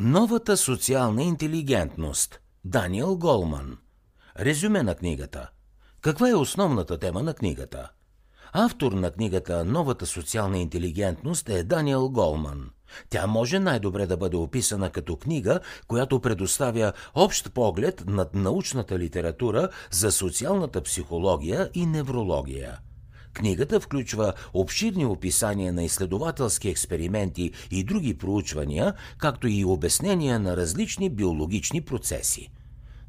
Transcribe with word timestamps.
Новата 0.00 0.56
социална 0.56 1.22
интелигентност. 1.22 2.40
Даниел 2.64 3.16
Голман. 3.16 3.78
Резюме 4.40 4.82
на 4.82 4.94
книгата. 4.94 5.50
Каква 6.00 6.30
е 6.30 6.34
основната 6.34 6.98
тема 6.98 7.22
на 7.22 7.34
книгата? 7.34 7.90
Автор 8.52 8.92
на 8.92 9.10
книгата 9.10 9.64
Новата 9.64 10.06
социална 10.06 10.58
интелигентност 10.58 11.48
е 11.48 11.64
Даниел 11.64 12.08
Голман. 12.08 12.70
Тя 13.10 13.26
може 13.26 13.58
най-добре 13.58 14.06
да 14.06 14.16
бъде 14.16 14.36
описана 14.36 14.90
като 14.90 15.16
книга, 15.16 15.60
която 15.86 16.20
предоставя 16.20 16.92
общ 17.14 17.52
поглед 17.52 18.04
над 18.06 18.34
научната 18.34 18.98
литература 18.98 19.68
за 19.90 20.12
социалната 20.12 20.82
психология 20.82 21.70
и 21.74 21.86
неврология– 21.86 22.78
Книгата 23.34 23.80
включва 23.80 24.32
обширни 24.54 25.06
описания 25.06 25.72
на 25.72 25.84
изследователски 25.84 26.68
експерименти 26.68 27.52
и 27.70 27.84
други 27.84 28.18
проучвания, 28.18 28.94
както 29.18 29.48
и 29.48 29.64
обяснения 29.64 30.38
на 30.38 30.56
различни 30.56 31.10
биологични 31.10 31.80
процеси. 31.80 32.50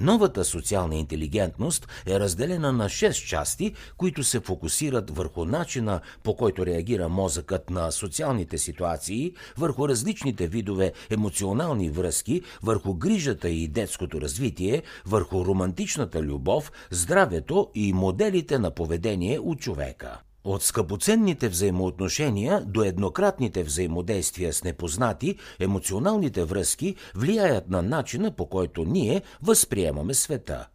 Новата 0.00 0.44
социална 0.44 0.96
интелигентност 0.96 1.88
е 2.06 2.20
разделена 2.20 2.72
на 2.72 2.84
6 2.84 3.28
части, 3.28 3.74
които 3.96 4.24
се 4.24 4.40
фокусират 4.40 5.16
върху 5.16 5.44
начина 5.44 6.00
по 6.22 6.36
който 6.36 6.66
реагира 6.66 7.08
мозъкът 7.08 7.70
на 7.70 7.90
социалните 7.90 8.58
ситуации, 8.58 9.32
върху 9.58 9.88
различните 9.88 10.46
видове 10.46 10.92
емоционални 11.10 11.90
връзки, 11.90 12.42
върху 12.62 12.94
грижата 12.94 13.48
и 13.48 13.68
детското 13.68 14.20
развитие, 14.20 14.82
върху 15.06 15.44
романтичната 15.44 16.22
любов, 16.22 16.72
здравето 16.90 17.70
и 17.74 17.92
моделите 17.92 18.58
на 18.58 18.70
поведение 18.70 19.38
у 19.38 19.56
човека. 19.56 20.20
От 20.44 20.62
скъпоценните 20.62 21.48
взаимоотношения 21.48 22.64
до 22.66 22.82
еднократните 22.82 23.62
взаимодействия 23.62 24.52
с 24.52 24.64
непознати, 24.64 25.36
емоционалните 25.58 26.44
връзки 26.44 26.96
влияят 27.14 27.68
на 27.68 27.82
начина 27.82 28.30
по 28.30 28.46
който 28.46 28.84
ние 28.84 29.22
възприемаме 29.42 30.14
света. 30.14 30.68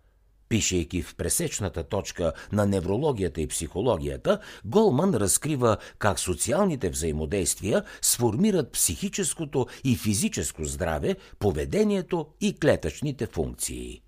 Пишейки 0.49 1.01
в 1.01 1.15
пресечната 1.15 1.83
точка 1.83 2.33
на 2.51 2.65
неврологията 2.65 3.41
и 3.41 3.47
психологията, 3.47 4.39
Голман 4.65 5.15
разкрива 5.15 5.77
как 5.99 6.19
социалните 6.19 6.89
взаимодействия 6.89 7.83
сформират 8.01 8.71
психическото 8.71 9.67
и 9.83 9.95
физическо 9.95 10.63
здраве, 10.63 11.15
поведението 11.39 12.27
и 12.41 12.59
клетъчните 12.59 13.25
функции. 13.25 14.01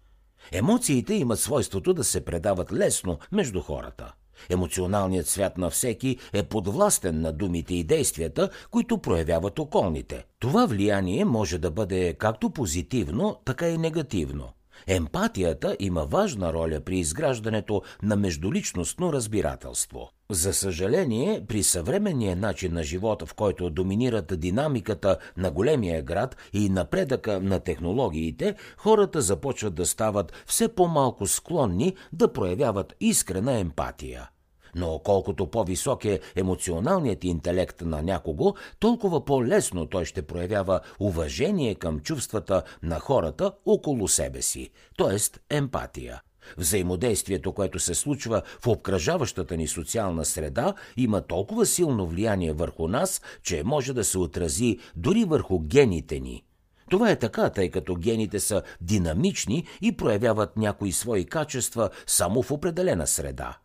Емоциите 0.52 1.14
имат 1.14 1.40
свойството 1.40 1.94
да 1.94 2.04
се 2.04 2.26
предават 2.26 2.74
лесно 2.74 3.20
между 3.32 3.62
хората– 3.62 4.14
Емоционалният 4.50 5.28
свят 5.28 5.58
на 5.58 5.70
всеки 5.70 6.18
е 6.34 6.44
подвластен 6.44 7.22
на 7.22 7.34
думите 7.34 7.76
и 7.76 7.84
действията, 7.84 8.50
които 8.72 8.98
проявяват 8.98 9.60
околните. 9.60 10.26
Това 10.40 10.66
влияние 10.66 11.26
може 11.26 11.58
да 11.58 11.72
бъде 11.72 12.14
както 12.14 12.50
позитивно, 12.50 13.40
така 13.46 13.70
и 13.70 13.78
негативно. 13.78 14.57
Емпатията 14.88 15.76
има 15.80 16.06
важна 16.06 16.54
роля 16.54 16.80
при 16.80 17.00
изграждането 17.00 17.82
на 18.04 18.16
междуличностно 18.16 19.14
разбирателство. 19.14 20.10
За 20.32 20.54
съжаление, 20.54 21.46
при 21.48 21.64
съвременния 21.64 22.36
начин 22.36 22.74
на 22.74 22.84
живота, 22.84 23.26
в 23.26 23.34
който 23.34 23.70
доминират 23.70 24.40
динамиката 24.40 25.18
на 25.38 25.52
големия 25.52 26.02
град 26.02 26.36
и 26.54 26.70
напредъка 26.70 27.40
на 27.40 27.60
технологиите, 27.60 28.56
хората 28.78 29.22
започват 29.22 29.76
да 29.76 29.86
стават 29.86 30.34
все 30.46 30.68
по-малко 30.68 31.28
склонни 31.28 31.96
да 32.14 32.34
проявяват 32.34 32.96
искрена 33.00 33.60
емпатия. 33.60 34.30
Но 34.76 35.00
колкото 35.00 35.48
по-висок 35.48 36.06
е 36.06 36.20
емоционалният 36.36 37.24
интелект 37.24 37.82
на 37.82 38.02
някого, 38.02 38.56
толкова 38.80 39.26
по-лесно 39.26 39.86
той 39.86 40.06
ще 40.06 40.22
проявява 40.22 40.80
уважение 41.00 41.76
към 41.76 42.00
чувствата 42.00 42.64
на 42.84 43.00
хората 43.00 43.52
около 43.66 44.08
себе 44.08 44.42
си, 44.42 44.70
т.е. 44.98 45.18
емпатия. 45.56 46.22
Взаимодействието, 46.58 47.54
което 47.54 47.80
се 47.80 47.96
случва 47.96 48.42
в 48.62 48.68
обкръжаващата 48.68 49.58
ни 49.58 49.68
социална 49.68 50.26
среда, 50.26 50.74
има 50.98 51.22
толкова 51.22 51.66
силно 51.66 52.08
влияние 52.08 52.54
върху 52.54 52.88
нас, 52.88 53.22
че 53.44 53.64
може 53.64 53.94
да 53.94 54.04
се 54.04 54.18
отрази 54.18 54.78
дори 54.96 55.26
върху 55.26 55.60
гените 55.60 56.20
ни. 56.20 56.44
Това 56.90 57.12
е 57.12 57.20
така, 57.20 57.50
тъй 57.50 57.70
като 57.70 57.96
гените 57.96 58.40
са 58.40 58.62
динамични 58.82 59.66
и 59.82 59.98
проявяват 59.98 60.58
някои 60.58 60.92
свои 60.92 61.26
качества 61.26 61.90
само 62.08 62.42
в 62.42 62.52
определена 62.52 63.08
среда. 63.08 63.58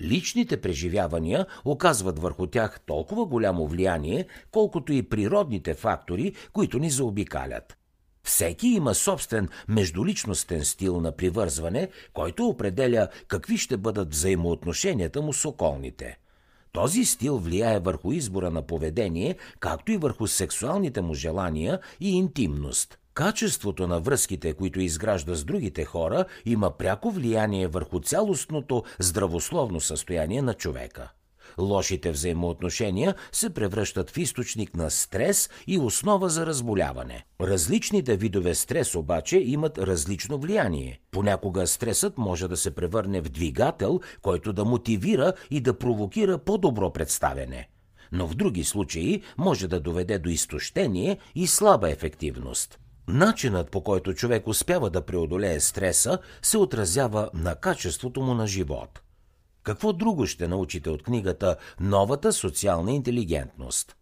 Личните 0.00 0.60
преживявания 0.60 1.46
оказват 1.64 2.18
върху 2.18 2.46
тях 2.46 2.80
толкова 2.86 3.26
голямо 3.26 3.66
влияние, 3.66 4.26
колкото 4.50 4.92
и 4.92 5.02
природните 5.02 5.74
фактори, 5.74 6.34
които 6.52 6.78
ни 6.78 6.90
заобикалят. 6.90 7.78
Всеки 8.24 8.68
има 8.68 8.94
собствен 8.94 9.48
междуличностен 9.68 10.64
стил 10.64 11.00
на 11.00 11.12
привързване, 11.12 11.88
който 12.12 12.46
определя 12.46 13.08
какви 13.28 13.58
ще 13.58 13.76
бъдат 13.76 14.10
взаимоотношенията 14.10 15.22
му 15.22 15.32
с 15.32 15.44
околните. 15.44 16.18
Този 16.72 17.04
стил 17.04 17.38
влияе 17.38 17.78
върху 17.78 18.12
избора 18.12 18.50
на 18.50 18.62
поведение, 18.62 19.36
както 19.60 19.92
и 19.92 19.96
върху 19.96 20.26
сексуалните 20.26 21.00
му 21.00 21.14
желания 21.14 21.80
и 22.00 22.16
интимност. 22.16 22.98
Качеството 23.18 23.86
на 23.86 24.00
връзките, 24.00 24.52
които 24.52 24.80
изгражда 24.80 25.34
с 25.34 25.44
другите 25.44 25.84
хора, 25.84 26.24
има 26.46 26.70
пряко 26.70 27.10
влияние 27.10 27.68
върху 27.68 28.00
цялостното 28.00 28.84
здравословно 28.98 29.80
състояние 29.80 30.42
на 30.42 30.54
човека. 30.54 31.12
Лошите 31.58 32.10
взаимоотношения 32.10 33.14
се 33.32 33.54
превръщат 33.54 34.10
в 34.10 34.18
източник 34.18 34.76
на 34.76 34.90
стрес 34.90 35.50
и 35.66 35.78
основа 35.78 36.28
за 36.28 36.46
разболяване. 36.46 37.24
Различните 37.40 38.16
видове 38.16 38.54
стрес 38.54 38.94
обаче 38.94 39.38
имат 39.38 39.78
различно 39.78 40.38
влияние. 40.38 41.00
Понякога 41.10 41.66
стресът 41.66 42.18
може 42.18 42.48
да 42.48 42.56
се 42.56 42.74
превърне 42.74 43.20
в 43.20 43.28
двигател, 43.28 44.00
който 44.22 44.52
да 44.52 44.64
мотивира 44.64 45.32
и 45.50 45.60
да 45.60 45.78
провокира 45.78 46.38
по-добро 46.38 46.92
представяне. 46.92 47.68
Но 48.12 48.26
в 48.26 48.34
други 48.34 48.64
случаи 48.64 49.22
може 49.38 49.68
да 49.68 49.80
доведе 49.80 50.18
до 50.18 50.28
изтощение 50.28 51.18
и 51.34 51.46
слаба 51.46 51.90
ефективност. 51.90 52.78
Начинът 53.08 53.70
по 53.70 53.80
който 53.80 54.14
човек 54.14 54.46
успява 54.46 54.90
да 54.90 55.06
преодолее 55.06 55.60
стреса 55.60 56.18
се 56.42 56.58
отразява 56.58 57.30
на 57.34 57.54
качеството 57.54 58.20
му 58.20 58.34
на 58.34 58.46
живот. 58.46 59.00
Какво 59.62 59.92
друго 59.92 60.26
ще 60.26 60.48
научите 60.48 60.90
от 60.90 61.02
книгата 61.02 61.56
Новата 61.80 62.32
социална 62.32 62.92
интелигентност? 62.92 63.96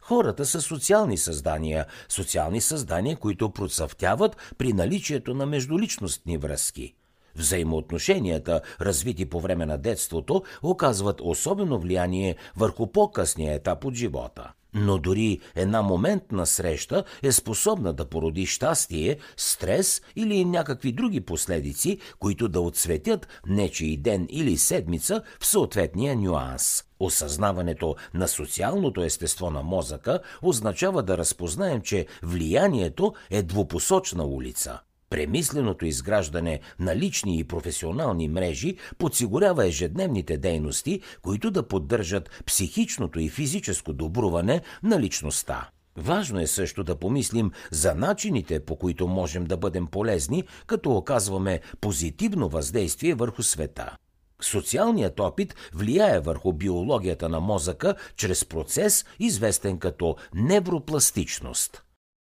Хората 0.00 0.46
са 0.46 0.60
социални 0.60 1.16
създания, 1.16 1.86
социални 2.08 2.60
създания, 2.60 3.16
които 3.16 3.50
процъфтяват 3.50 4.36
при 4.58 4.72
наличието 4.72 5.34
на 5.34 5.46
междуличностни 5.46 6.38
връзки. 6.38 6.94
Взаимоотношенията, 7.36 8.60
развити 8.80 9.26
по 9.28 9.40
време 9.40 9.66
на 9.66 9.78
детството, 9.78 10.42
оказват 10.62 11.20
особено 11.20 11.78
влияние 11.78 12.36
върху 12.56 12.86
по-късния 12.86 13.54
етап 13.54 13.84
от 13.84 13.94
живота. 13.94 14.52
Но 14.74 14.98
дори 14.98 15.40
една 15.54 15.82
моментна 15.82 16.46
среща 16.46 17.04
е 17.22 17.32
способна 17.32 17.92
да 17.92 18.04
породи 18.04 18.46
щастие, 18.46 19.18
стрес 19.36 20.02
или 20.16 20.44
някакви 20.44 20.92
други 20.92 21.20
последици, 21.20 21.98
които 22.18 22.48
да 22.48 22.60
отсветят 22.60 23.28
нечий 23.46 23.96
ден 23.96 24.26
или 24.30 24.58
седмица 24.58 25.22
в 25.40 25.46
съответния 25.46 26.16
нюанс. 26.16 26.84
Осъзнаването 27.00 27.96
на 28.14 28.28
социалното 28.28 29.02
естество 29.02 29.50
на 29.50 29.62
мозъка 29.62 30.20
означава 30.42 31.02
да 31.02 31.18
разпознаем, 31.18 31.82
че 31.82 32.06
влиянието 32.22 33.14
е 33.30 33.42
двупосочна 33.42 34.24
улица. 34.24 34.80
Премисленото 35.10 35.86
изграждане 35.86 36.60
на 36.78 36.96
лични 36.96 37.38
и 37.38 37.44
професионални 37.44 38.28
мрежи 38.28 38.76
подсигурява 38.98 39.66
ежедневните 39.66 40.38
дейности, 40.38 41.00
които 41.22 41.50
да 41.50 41.68
поддържат 41.68 42.42
психичното 42.46 43.20
и 43.20 43.28
физическо 43.28 43.92
добруване 43.92 44.60
на 44.82 45.00
личността. 45.00 45.68
Важно 45.96 46.40
е 46.40 46.46
също 46.46 46.84
да 46.84 46.96
помислим 46.96 47.50
за 47.70 47.94
начините, 47.94 48.60
по 48.60 48.76
които 48.76 49.08
можем 49.08 49.44
да 49.44 49.56
бъдем 49.56 49.86
полезни, 49.86 50.44
като 50.66 50.96
оказваме 50.96 51.60
позитивно 51.80 52.48
въздействие 52.48 53.14
върху 53.14 53.42
света. 53.42 53.96
Социалният 54.42 55.20
опит 55.20 55.54
влияе 55.74 56.20
върху 56.20 56.52
биологията 56.52 57.28
на 57.28 57.40
мозъка 57.40 57.94
чрез 58.16 58.44
процес, 58.44 59.04
известен 59.18 59.78
като 59.78 60.16
невропластичност. 60.34 61.82